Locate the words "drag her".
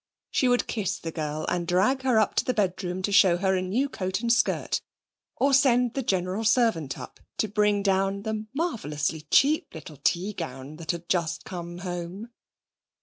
1.67-2.17